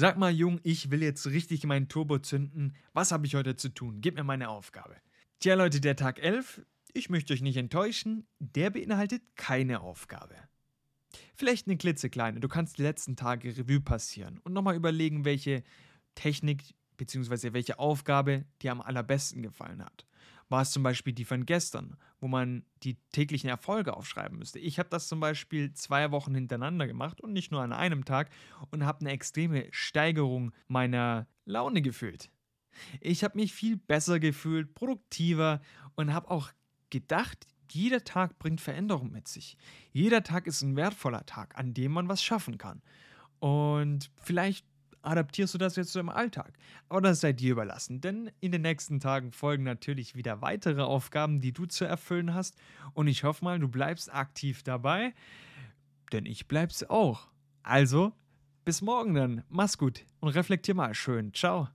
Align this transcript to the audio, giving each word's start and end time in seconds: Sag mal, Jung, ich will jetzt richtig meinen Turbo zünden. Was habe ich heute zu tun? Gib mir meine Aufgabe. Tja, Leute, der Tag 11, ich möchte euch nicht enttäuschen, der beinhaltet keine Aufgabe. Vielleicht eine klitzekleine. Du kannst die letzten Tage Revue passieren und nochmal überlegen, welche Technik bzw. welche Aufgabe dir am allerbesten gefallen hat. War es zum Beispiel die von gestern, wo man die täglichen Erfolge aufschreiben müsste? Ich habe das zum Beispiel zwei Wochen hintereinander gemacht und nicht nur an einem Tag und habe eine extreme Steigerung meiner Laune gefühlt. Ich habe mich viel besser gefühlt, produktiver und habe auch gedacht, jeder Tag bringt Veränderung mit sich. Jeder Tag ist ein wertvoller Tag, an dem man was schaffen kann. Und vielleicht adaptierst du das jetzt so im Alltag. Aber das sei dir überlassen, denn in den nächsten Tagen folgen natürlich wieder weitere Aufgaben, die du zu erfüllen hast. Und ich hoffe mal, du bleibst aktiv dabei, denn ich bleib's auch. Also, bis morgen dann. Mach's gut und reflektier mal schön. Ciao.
Sag 0.00 0.16
mal, 0.16 0.32
Jung, 0.32 0.60
ich 0.62 0.90
will 0.90 1.02
jetzt 1.02 1.26
richtig 1.26 1.64
meinen 1.64 1.88
Turbo 1.88 2.18
zünden. 2.18 2.74
Was 2.94 3.12
habe 3.12 3.26
ich 3.26 3.34
heute 3.34 3.54
zu 3.54 3.68
tun? 3.68 4.00
Gib 4.00 4.14
mir 4.14 4.24
meine 4.24 4.48
Aufgabe. 4.48 4.96
Tja, 5.40 5.54
Leute, 5.56 5.82
der 5.82 5.94
Tag 5.94 6.18
11, 6.18 6.62
ich 6.94 7.10
möchte 7.10 7.34
euch 7.34 7.42
nicht 7.42 7.58
enttäuschen, 7.58 8.26
der 8.38 8.70
beinhaltet 8.70 9.20
keine 9.36 9.82
Aufgabe. 9.82 10.36
Vielleicht 11.34 11.66
eine 11.66 11.76
klitzekleine. 11.76 12.40
Du 12.40 12.48
kannst 12.48 12.78
die 12.78 12.82
letzten 12.82 13.14
Tage 13.14 13.54
Revue 13.58 13.82
passieren 13.82 14.38
und 14.38 14.54
nochmal 14.54 14.74
überlegen, 14.74 15.26
welche 15.26 15.62
Technik 16.14 16.62
bzw. 17.00 17.54
welche 17.54 17.78
Aufgabe 17.78 18.44
dir 18.60 18.72
am 18.72 18.82
allerbesten 18.82 19.42
gefallen 19.42 19.82
hat. 19.82 20.06
War 20.50 20.62
es 20.62 20.72
zum 20.72 20.82
Beispiel 20.82 21.12
die 21.12 21.24
von 21.24 21.46
gestern, 21.46 21.96
wo 22.20 22.28
man 22.28 22.64
die 22.82 22.98
täglichen 23.12 23.48
Erfolge 23.48 23.96
aufschreiben 23.96 24.38
müsste? 24.38 24.58
Ich 24.58 24.78
habe 24.78 24.88
das 24.90 25.08
zum 25.08 25.20
Beispiel 25.20 25.72
zwei 25.72 26.10
Wochen 26.10 26.34
hintereinander 26.34 26.86
gemacht 26.86 27.20
und 27.20 27.32
nicht 27.32 27.52
nur 27.52 27.62
an 27.62 27.72
einem 27.72 28.04
Tag 28.04 28.30
und 28.70 28.84
habe 28.84 29.00
eine 29.00 29.10
extreme 29.10 29.68
Steigerung 29.70 30.52
meiner 30.68 31.26
Laune 31.46 31.82
gefühlt. 31.82 32.30
Ich 33.00 33.24
habe 33.24 33.38
mich 33.38 33.54
viel 33.54 33.76
besser 33.76 34.20
gefühlt, 34.20 34.74
produktiver 34.74 35.60
und 35.94 36.12
habe 36.12 36.30
auch 36.30 36.50
gedacht, 36.90 37.46
jeder 37.70 38.02
Tag 38.02 38.38
bringt 38.38 38.60
Veränderung 38.60 39.12
mit 39.12 39.28
sich. 39.28 39.56
Jeder 39.92 40.22
Tag 40.22 40.46
ist 40.48 40.62
ein 40.62 40.76
wertvoller 40.76 41.24
Tag, 41.26 41.56
an 41.56 41.72
dem 41.72 41.92
man 41.92 42.08
was 42.08 42.22
schaffen 42.22 42.58
kann. 42.58 42.82
Und 43.38 44.10
vielleicht 44.16 44.66
adaptierst 45.02 45.54
du 45.54 45.58
das 45.58 45.76
jetzt 45.76 45.92
so 45.92 46.00
im 46.00 46.08
Alltag. 46.08 46.52
Aber 46.88 47.00
das 47.00 47.20
sei 47.20 47.32
dir 47.32 47.52
überlassen, 47.52 48.00
denn 48.00 48.30
in 48.40 48.52
den 48.52 48.62
nächsten 48.62 49.00
Tagen 49.00 49.32
folgen 49.32 49.64
natürlich 49.64 50.14
wieder 50.14 50.42
weitere 50.42 50.82
Aufgaben, 50.82 51.40
die 51.40 51.52
du 51.52 51.66
zu 51.66 51.84
erfüllen 51.84 52.34
hast. 52.34 52.56
Und 52.92 53.08
ich 53.08 53.24
hoffe 53.24 53.44
mal, 53.44 53.58
du 53.58 53.68
bleibst 53.68 54.12
aktiv 54.12 54.62
dabei, 54.62 55.14
denn 56.12 56.26
ich 56.26 56.48
bleib's 56.48 56.84
auch. 56.84 57.28
Also, 57.62 58.12
bis 58.64 58.82
morgen 58.82 59.14
dann. 59.14 59.44
Mach's 59.48 59.78
gut 59.78 60.04
und 60.20 60.28
reflektier 60.28 60.74
mal 60.74 60.94
schön. 60.94 61.32
Ciao. 61.34 61.68